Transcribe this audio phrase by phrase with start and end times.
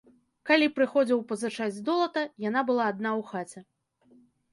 [0.49, 3.59] Калі прыходзіў пазычаць долата, яна была адна ў хаце.